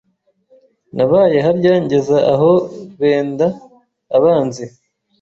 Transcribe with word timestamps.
Nabaye 0.95 1.37
harya 1.45 1.73
ngeza 1.83 2.17
aho 2.33 2.51
benda 2.99 3.47
abanzi 4.17 4.65